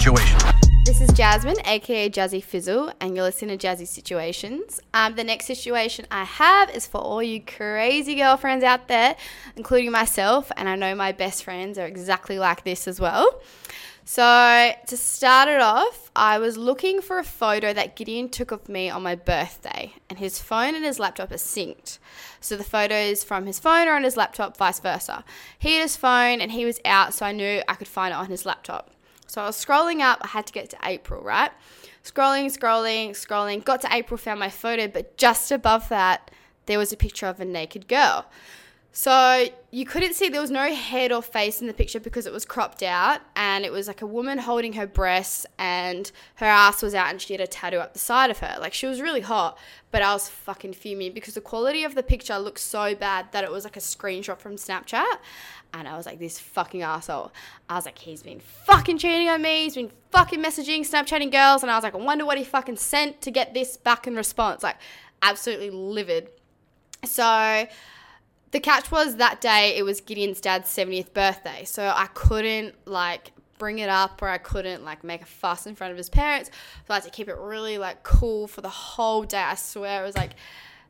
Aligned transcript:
Situation. 0.00 0.38
This 0.86 1.02
is 1.02 1.10
Jasmine, 1.12 1.58
aka 1.66 2.08
Jazzy 2.08 2.42
Fizzle, 2.42 2.90
and 3.02 3.14
you're 3.14 3.22
listening 3.22 3.58
to 3.58 3.66
Jazzy 3.66 3.86
Situations. 3.86 4.80
Um, 4.94 5.14
the 5.14 5.24
next 5.24 5.44
situation 5.44 6.06
I 6.10 6.24
have 6.24 6.70
is 6.70 6.86
for 6.86 7.02
all 7.02 7.22
you 7.22 7.42
crazy 7.42 8.14
girlfriends 8.14 8.64
out 8.64 8.88
there, 8.88 9.14
including 9.56 9.90
myself, 9.90 10.50
and 10.56 10.70
I 10.70 10.76
know 10.76 10.94
my 10.94 11.12
best 11.12 11.44
friends 11.44 11.76
are 11.76 11.84
exactly 11.84 12.38
like 12.38 12.64
this 12.64 12.88
as 12.88 12.98
well. 12.98 13.42
So, 14.06 14.72
to 14.86 14.96
start 14.96 15.50
it 15.50 15.60
off, 15.60 16.10
I 16.16 16.38
was 16.38 16.56
looking 16.56 17.02
for 17.02 17.18
a 17.18 17.24
photo 17.24 17.74
that 17.74 17.94
Gideon 17.94 18.30
took 18.30 18.52
of 18.52 18.70
me 18.70 18.88
on 18.88 19.02
my 19.02 19.16
birthday, 19.16 19.92
and 20.08 20.18
his 20.18 20.38
phone 20.40 20.74
and 20.74 20.82
his 20.82 20.98
laptop 20.98 21.30
are 21.30 21.34
synced. 21.34 21.98
So, 22.40 22.56
the 22.56 22.64
photos 22.64 23.22
from 23.22 23.44
his 23.44 23.58
phone 23.58 23.86
are 23.86 23.96
on 23.96 24.04
his 24.04 24.16
laptop, 24.16 24.56
vice 24.56 24.80
versa. 24.80 25.26
He 25.58 25.74
had 25.74 25.82
his 25.82 25.96
phone 25.98 26.40
and 26.40 26.52
he 26.52 26.64
was 26.64 26.80
out, 26.86 27.12
so 27.12 27.26
I 27.26 27.32
knew 27.32 27.60
I 27.68 27.74
could 27.74 27.86
find 27.86 28.12
it 28.12 28.16
on 28.16 28.28
his 28.28 28.46
laptop. 28.46 28.90
So, 29.30 29.42
I 29.42 29.46
was 29.46 29.64
scrolling 29.64 30.00
up, 30.00 30.18
I 30.22 30.26
had 30.26 30.48
to 30.48 30.52
get 30.52 30.70
to 30.70 30.78
April, 30.84 31.22
right? 31.22 31.52
Scrolling, 32.02 32.46
scrolling, 32.46 33.10
scrolling, 33.10 33.64
got 33.64 33.80
to 33.82 33.88
April, 33.94 34.18
found 34.18 34.40
my 34.40 34.50
photo, 34.50 34.88
but 34.88 35.16
just 35.16 35.52
above 35.52 35.88
that, 35.88 36.32
there 36.66 36.78
was 36.80 36.92
a 36.92 36.96
picture 36.96 37.26
of 37.26 37.38
a 37.38 37.44
naked 37.44 37.86
girl. 37.86 38.26
So 38.92 39.46
you 39.70 39.84
couldn't 39.84 40.14
see 40.14 40.28
there 40.28 40.40
was 40.40 40.50
no 40.50 40.74
head 40.74 41.12
or 41.12 41.22
face 41.22 41.60
in 41.60 41.68
the 41.68 41.72
picture 41.72 42.00
because 42.00 42.26
it 42.26 42.32
was 42.32 42.44
cropped 42.44 42.82
out 42.82 43.20
and 43.36 43.64
it 43.64 43.70
was 43.70 43.86
like 43.86 44.02
a 44.02 44.06
woman 44.06 44.38
holding 44.38 44.72
her 44.72 44.86
breasts 44.86 45.46
and 45.58 46.10
her 46.36 46.46
ass 46.46 46.82
was 46.82 46.92
out 46.92 47.08
and 47.08 47.20
she 47.20 47.32
had 47.32 47.40
a 47.40 47.46
tattoo 47.46 47.78
up 47.78 47.92
the 47.92 48.00
side 48.00 48.30
of 48.30 48.40
her. 48.40 48.56
Like 48.60 48.74
she 48.74 48.86
was 48.86 49.00
really 49.00 49.20
hot, 49.20 49.56
but 49.92 50.02
I 50.02 50.12
was 50.12 50.28
fucking 50.28 50.72
fuming 50.72 51.12
because 51.12 51.34
the 51.34 51.40
quality 51.40 51.84
of 51.84 51.94
the 51.94 52.02
picture 52.02 52.36
looked 52.38 52.58
so 52.58 52.96
bad 52.96 53.30
that 53.30 53.44
it 53.44 53.52
was 53.52 53.62
like 53.62 53.76
a 53.76 53.80
screenshot 53.80 54.38
from 54.38 54.56
Snapchat. 54.56 55.18
And 55.72 55.86
I 55.86 55.96
was 55.96 56.04
like, 56.04 56.18
this 56.18 56.40
fucking 56.40 56.82
asshole. 56.82 57.30
I 57.68 57.76
was 57.76 57.84
like, 57.84 57.96
he's 57.96 58.24
been 58.24 58.40
fucking 58.40 58.98
cheating 58.98 59.28
on 59.28 59.40
me. 59.40 59.62
He's 59.62 59.76
been 59.76 59.92
fucking 60.10 60.42
messaging, 60.42 60.80
Snapchatting 60.80 61.30
girls. 61.30 61.62
And 61.62 61.70
I 61.70 61.76
was 61.76 61.84
like, 61.84 61.94
I 61.94 61.98
wonder 61.98 62.26
what 62.26 62.38
he 62.38 62.44
fucking 62.44 62.76
sent 62.76 63.20
to 63.22 63.30
get 63.30 63.54
this 63.54 63.76
back 63.76 64.08
in 64.08 64.16
response. 64.16 64.64
Like, 64.64 64.78
absolutely 65.22 65.70
livid. 65.70 66.30
So 67.04 67.68
the 68.52 68.60
catch 68.60 68.90
was 68.90 69.16
that 69.16 69.40
day 69.40 69.76
it 69.76 69.84
was 69.84 70.00
Gideon's 70.00 70.40
dad's 70.40 70.68
70th 70.68 71.12
birthday. 71.12 71.64
So 71.64 71.92
I 71.94 72.06
couldn't 72.14 72.74
like 72.86 73.32
bring 73.58 73.78
it 73.78 73.88
up 73.88 74.22
or 74.22 74.28
I 74.28 74.38
couldn't 74.38 74.84
like 74.84 75.04
make 75.04 75.22
a 75.22 75.26
fuss 75.26 75.66
in 75.66 75.74
front 75.74 75.92
of 75.92 75.96
his 75.96 76.08
parents. 76.08 76.50
So 76.86 76.94
I 76.94 76.94
had 76.94 77.04
to 77.04 77.10
keep 77.10 77.28
it 77.28 77.36
really 77.36 77.78
like 77.78 78.02
cool 78.02 78.48
for 78.48 78.60
the 78.60 78.68
whole 78.68 79.22
day. 79.22 79.38
I 79.38 79.54
swear 79.54 80.02
it 80.02 80.06
was 80.06 80.16
like 80.16 80.32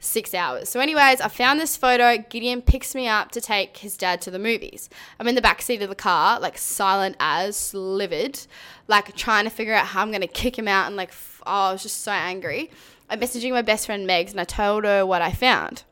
six 0.00 0.34
hours. 0.34 0.68
So, 0.68 0.80
anyways, 0.80 1.20
I 1.20 1.28
found 1.28 1.60
this 1.60 1.76
photo. 1.76 2.18
Gideon 2.28 2.62
picks 2.62 2.94
me 2.94 3.08
up 3.08 3.30
to 3.32 3.40
take 3.40 3.78
his 3.78 3.96
dad 3.96 4.20
to 4.22 4.30
the 4.30 4.38
movies. 4.38 4.90
I'm 5.18 5.28
in 5.28 5.34
the 5.34 5.40
back 5.40 5.62
seat 5.62 5.82
of 5.82 5.88
the 5.88 5.94
car, 5.94 6.38
like 6.40 6.58
silent 6.58 7.16
as, 7.20 7.72
livid, 7.74 8.46
like 8.86 9.14
trying 9.16 9.44
to 9.44 9.50
figure 9.50 9.74
out 9.74 9.86
how 9.86 10.02
I'm 10.02 10.12
gonna 10.12 10.26
kick 10.26 10.58
him 10.58 10.68
out. 10.68 10.86
And 10.86 10.96
like, 10.96 11.10
f- 11.10 11.42
oh, 11.46 11.68
I 11.68 11.72
was 11.72 11.82
just 11.82 12.02
so 12.02 12.12
angry. 12.12 12.70
I'm 13.08 13.20
messaging 13.20 13.52
my 13.52 13.62
best 13.62 13.86
friend 13.86 14.08
Megs 14.08 14.30
and 14.30 14.40
I 14.40 14.44
told 14.44 14.84
her 14.84 15.04
what 15.04 15.22
I 15.22 15.32
found. 15.32 15.84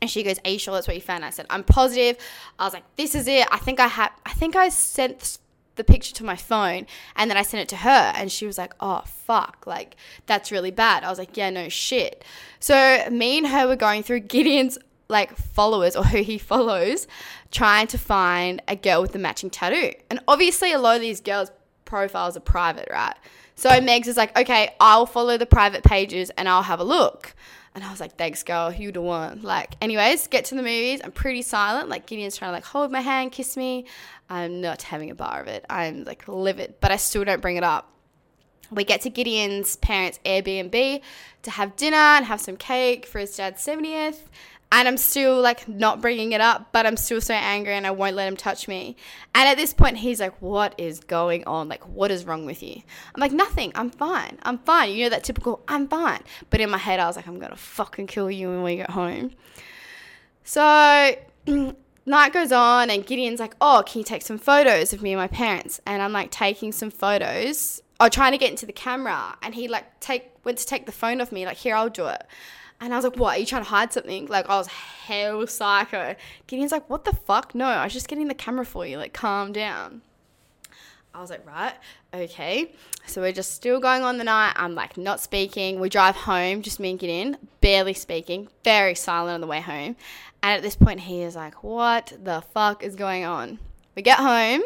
And 0.00 0.10
she 0.10 0.22
goes, 0.22 0.38
"Are 0.44 0.50
you 0.50 0.58
sure 0.58 0.74
that's 0.74 0.86
what 0.86 0.96
you 0.96 1.02
found?" 1.02 1.24
I 1.24 1.30
said, 1.30 1.46
"I'm 1.50 1.64
positive." 1.64 2.16
I 2.58 2.64
was 2.64 2.72
like, 2.72 2.84
"This 2.96 3.14
is 3.14 3.26
it. 3.26 3.46
I 3.50 3.58
think 3.58 3.80
I 3.80 3.88
have. 3.88 4.12
I 4.24 4.32
think 4.32 4.54
I 4.56 4.68
sent 4.68 5.38
the 5.76 5.84
picture 5.84 6.14
to 6.16 6.24
my 6.24 6.36
phone, 6.36 6.86
and 7.16 7.30
then 7.30 7.36
I 7.36 7.42
sent 7.42 7.62
it 7.62 7.68
to 7.70 7.76
her, 7.76 8.12
and 8.14 8.30
she 8.30 8.46
was 8.46 8.58
like, 8.58 8.74
"Oh 8.80 9.02
fuck, 9.06 9.64
like 9.66 9.96
that's 10.26 10.52
really 10.52 10.70
bad." 10.70 11.04
I 11.04 11.10
was 11.10 11.18
like, 11.18 11.36
"Yeah, 11.36 11.50
no 11.50 11.68
shit." 11.68 12.24
So 12.60 13.08
me 13.10 13.38
and 13.38 13.46
her 13.48 13.66
were 13.66 13.76
going 13.76 14.02
through 14.02 14.20
Gideon's 14.20 14.78
like 15.08 15.36
followers 15.36 15.96
or 15.96 16.04
who 16.04 16.22
he 16.22 16.36
follows, 16.36 17.06
trying 17.50 17.86
to 17.88 17.98
find 17.98 18.62
a 18.68 18.76
girl 18.76 19.00
with 19.00 19.12
the 19.12 19.18
matching 19.18 19.50
tattoo. 19.50 19.94
And 20.10 20.20
obviously, 20.28 20.72
a 20.72 20.78
lot 20.78 20.96
of 20.96 21.00
these 21.00 21.20
girls' 21.20 21.50
profiles 21.88 22.36
are 22.36 22.40
private, 22.40 22.88
right? 22.92 23.16
So 23.56 23.70
Megs 23.70 24.06
is 24.06 24.16
like, 24.16 24.38
"Okay, 24.38 24.74
I'll 24.78 25.06
follow 25.06 25.36
the 25.36 25.46
private 25.46 25.82
pages 25.82 26.30
and 26.38 26.48
I'll 26.48 26.62
have 26.62 26.78
a 26.78 26.84
look." 26.84 27.34
And 27.74 27.84
I 27.84 27.92
was 27.92 28.00
like, 28.00 28.16
thanks, 28.16 28.42
girl. 28.42 28.72
You 28.72 28.90
the 28.90 29.00
one. 29.00 29.42
Like, 29.42 29.76
anyways, 29.80 30.26
get 30.26 30.46
to 30.46 30.56
the 30.56 30.62
movies. 30.62 31.00
I'm 31.04 31.12
pretty 31.12 31.42
silent. 31.42 31.88
Like, 31.88 32.06
Gideon's 32.06 32.36
trying 32.36 32.48
to 32.48 32.54
like 32.54 32.64
hold 32.64 32.90
my 32.90 33.00
hand, 33.00 33.30
kiss 33.30 33.56
me. 33.56 33.84
I'm 34.28 34.60
not 34.60 34.82
having 34.82 35.10
a 35.10 35.14
bar 35.14 35.40
of 35.40 35.46
it. 35.46 35.64
I'm 35.70 36.02
like 36.02 36.26
livid, 36.26 36.74
but 36.80 36.90
I 36.90 36.96
still 36.96 37.24
don't 37.24 37.40
bring 37.40 37.56
it 37.56 37.62
up. 37.62 37.92
We 38.70 38.84
get 38.84 39.02
to 39.02 39.10
Gideon's 39.10 39.76
parents' 39.76 40.18
Airbnb 40.24 41.00
to 41.42 41.50
have 41.50 41.76
dinner 41.76 41.96
and 41.96 42.26
have 42.26 42.40
some 42.40 42.56
cake 42.56 43.06
for 43.06 43.20
his 43.20 43.36
dad's 43.36 43.64
70th. 43.64 44.28
And 44.70 44.86
I'm 44.86 44.98
still 44.98 45.40
like 45.40 45.66
not 45.66 46.02
bringing 46.02 46.32
it 46.32 46.42
up, 46.42 46.72
but 46.72 46.84
I'm 46.84 46.98
still 46.98 47.22
so 47.22 47.32
angry 47.32 47.72
and 47.72 47.86
I 47.86 47.90
won't 47.90 48.14
let 48.16 48.28
him 48.28 48.36
touch 48.36 48.68
me. 48.68 48.96
And 49.34 49.48
at 49.48 49.56
this 49.56 49.72
point, 49.72 49.96
he's 49.96 50.20
like, 50.20 50.40
What 50.42 50.74
is 50.76 51.00
going 51.00 51.44
on? 51.46 51.68
Like, 51.68 51.82
what 51.88 52.10
is 52.10 52.26
wrong 52.26 52.44
with 52.44 52.62
you? 52.62 52.82
I'm 53.14 53.20
like, 53.20 53.32
Nothing. 53.32 53.72
I'm 53.74 53.90
fine. 53.90 54.38
I'm 54.42 54.58
fine. 54.58 54.92
You 54.92 55.04
know, 55.04 55.10
that 55.10 55.24
typical, 55.24 55.62
I'm 55.68 55.88
fine. 55.88 56.20
But 56.50 56.60
in 56.60 56.68
my 56.68 56.76
head, 56.78 57.00
I 57.00 57.06
was 57.06 57.16
like, 57.16 57.26
I'm 57.26 57.38
going 57.38 57.50
to 57.50 57.56
fucking 57.56 58.08
kill 58.08 58.30
you 58.30 58.48
when 58.48 58.62
we 58.62 58.76
get 58.76 58.90
home. 58.90 59.30
So 60.44 61.14
night 62.06 62.32
goes 62.34 62.52
on 62.52 62.90
and 62.90 63.06
Gideon's 63.06 63.40
like, 63.40 63.54
Oh, 63.62 63.82
can 63.86 64.00
you 64.00 64.04
take 64.04 64.22
some 64.22 64.38
photos 64.38 64.92
of 64.92 65.00
me 65.00 65.12
and 65.12 65.20
my 65.20 65.28
parents? 65.28 65.80
And 65.86 66.02
I'm 66.02 66.12
like 66.12 66.30
taking 66.30 66.72
some 66.72 66.90
photos. 66.90 67.82
or 68.00 68.10
trying 68.10 68.32
to 68.32 68.38
get 68.38 68.50
into 68.50 68.66
the 68.66 68.72
camera. 68.72 69.36
And 69.42 69.54
he 69.54 69.66
like 69.66 69.98
take 70.00 70.30
went 70.44 70.58
to 70.58 70.66
take 70.66 70.86
the 70.86 70.92
phone 70.92 71.20
off 71.22 71.32
me, 71.32 71.46
like, 71.46 71.56
Here, 71.56 71.74
I'll 71.74 71.88
do 71.88 72.06
it. 72.08 72.22
And 72.80 72.92
I 72.92 72.96
was 72.96 73.04
like, 73.04 73.16
what? 73.16 73.36
Are 73.36 73.40
you 73.40 73.46
trying 73.46 73.64
to 73.64 73.68
hide 73.68 73.92
something? 73.92 74.26
Like, 74.26 74.48
I 74.48 74.56
was 74.56 74.68
hell 74.68 75.46
psycho. 75.46 76.14
Gideon's 76.46 76.72
like, 76.72 76.88
what 76.88 77.04
the 77.04 77.12
fuck? 77.12 77.54
No, 77.54 77.66
I 77.66 77.84
was 77.84 77.92
just 77.92 78.08
getting 78.08 78.28
the 78.28 78.34
camera 78.34 78.64
for 78.64 78.86
you. 78.86 78.98
Like, 78.98 79.12
calm 79.12 79.52
down. 79.52 80.02
I 81.14 81.20
was 81.20 81.30
like, 81.30 81.44
right, 81.44 81.74
okay. 82.14 82.72
So 83.06 83.22
we're 83.22 83.32
just 83.32 83.52
still 83.52 83.80
going 83.80 84.04
on 84.04 84.18
the 84.18 84.24
night. 84.24 84.52
I'm 84.54 84.76
like, 84.76 84.96
not 84.96 85.18
speaking. 85.18 85.80
We 85.80 85.88
drive 85.88 86.14
home, 86.14 86.62
just 86.62 86.78
me 86.78 86.90
and 86.90 86.98
Gideon, 86.98 87.36
barely 87.60 87.94
speaking, 87.94 88.48
very 88.62 88.94
silent 88.94 89.34
on 89.34 89.40
the 89.40 89.48
way 89.48 89.60
home. 89.60 89.96
And 90.42 90.52
at 90.52 90.62
this 90.62 90.76
point, 90.76 91.00
he 91.00 91.22
is 91.22 91.34
like, 91.34 91.64
what 91.64 92.12
the 92.22 92.42
fuck 92.54 92.84
is 92.84 92.94
going 92.94 93.24
on? 93.24 93.58
We 93.96 94.02
get 94.02 94.18
home. 94.18 94.62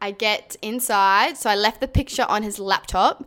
I 0.00 0.12
get 0.12 0.56
inside. 0.62 1.36
So 1.36 1.50
I 1.50 1.56
left 1.56 1.80
the 1.80 1.88
picture 1.88 2.24
on 2.26 2.42
his 2.42 2.58
laptop, 2.58 3.26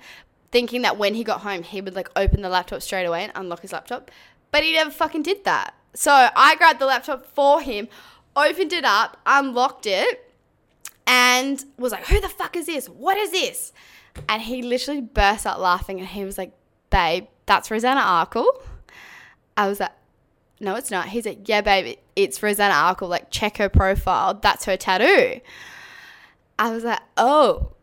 thinking 0.51 0.81
that 0.81 0.97
when 0.97 1.15
he 1.15 1.23
got 1.23 1.41
home, 1.41 1.63
he 1.63 1.81
would 1.81 1.95
like 1.95 2.09
open 2.15 2.41
the 2.41 2.49
laptop 2.49 2.81
straight 2.81 3.05
away 3.05 3.23
and 3.23 3.31
unlock 3.35 3.61
his 3.61 3.73
laptop. 3.73 4.11
But 4.51 4.63
he 4.63 4.73
never 4.73 4.89
fucking 4.89 5.23
did 5.23 5.43
that. 5.45 5.73
So 5.93 6.29
I 6.35 6.55
grabbed 6.55 6.79
the 6.79 6.85
laptop 6.85 7.25
for 7.25 7.61
him, 7.61 7.87
opened 8.35 8.73
it 8.73 8.85
up, 8.85 9.17
unlocked 9.25 9.85
it, 9.85 10.31
and 11.07 11.63
was 11.77 11.91
like, 11.91 12.07
Who 12.07 12.19
the 12.21 12.29
fuck 12.29 12.55
is 12.55 12.67
this? 12.67 12.87
What 12.87 13.17
is 13.17 13.31
this? 13.31 13.73
And 14.27 14.41
he 14.41 14.61
literally 14.61 15.01
burst 15.01 15.45
out 15.45 15.59
laughing 15.59 15.99
and 15.99 16.07
he 16.07 16.23
was 16.23 16.37
like, 16.37 16.51
Babe, 16.89 17.25
that's 17.45 17.71
Rosanna 17.71 18.01
Arkle. 18.01 18.47
I 19.57 19.67
was 19.67 19.79
like, 19.79 19.91
No, 20.59 20.75
it's 20.75 20.91
not. 20.91 21.09
He's 21.09 21.25
like, 21.25 21.47
Yeah, 21.47 21.61
babe, 21.61 21.97
it's 22.15 22.41
Rosanna 22.41 22.73
Arkle. 22.73 23.09
Like, 23.09 23.31
check 23.31 23.57
her 23.57 23.69
profile. 23.69 24.35
That's 24.35 24.65
her 24.65 24.77
tattoo. 24.77 25.41
I 26.57 26.71
was 26.71 26.83
like, 26.83 27.01
Oh, 27.17 27.73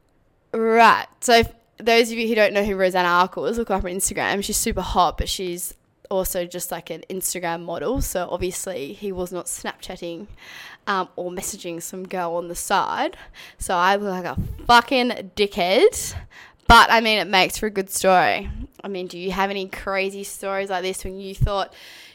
right. 0.53 1.07
So 1.21 1.43
those 1.79 2.11
of 2.11 2.19
you 2.19 2.29
who 2.29 2.35
don't 2.35 2.53
know 2.53 2.65
who 2.65 2.77
Rosanna 2.77 3.09
Arkle 3.09 3.49
is, 3.51 3.59
look 3.59 3.71
up 3.71 3.83
her 3.83 3.89
Instagram. 3.89 4.43
She's 4.43 4.57
super 4.57 4.81
hot, 4.81 5.19
but 5.19 5.29
she's 5.29 5.75
also 6.11 6.47
just 6.47 6.71
like 6.71 6.91
an 6.91 7.05
Instagram 7.11 7.65
model. 7.65 8.01
So 8.01 8.29
obviously 8.31 8.93
he 8.93 9.13
was 9.13 9.33
not 9.33 9.47
Snapchatting 9.47 10.27
um, 10.87 11.09
or 11.17 11.31
messaging 11.31 11.83
some 11.83 12.07
girl 12.07 12.35
on 12.37 12.49
the 12.49 12.55
side. 12.55 13.17
So 13.59 13.75
I 13.75 13.97
look 13.97 14.11
like 14.11 14.25
a 14.25 14.41
fucking 14.67 15.33
dickhead. 15.37 16.15
But 16.69 16.91
I 16.91 17.01
mean, 17.01 17.19
it 17.19 17.29
makes 17.29 17.59
for 17.59 17.67
a 17.67 17.71
good 17.71 17.91
story. 17.91 18.51
I 18.83 18.89
mean, 18.89 19.07
do 19.07 19.19
you 19.19 19.31
have 19.33 19.51
any 19.51 19.69
crazy 19.69 20.25
stories 20.25 20.71
like 20.71 20.83
this 20.83 21.05
when 21.05 21.19
you 21.19 21.35
thought 21.35 21.73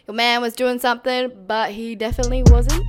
your 0.07 0.15
man 0.15 0.41
was 0.41 0.55
doing 0.55 0.79
something, 0.79 1.31
but 1.47 1.71
he 1.71 1.95
definitely 1.95 2.43
wasn't? 2.47 2.83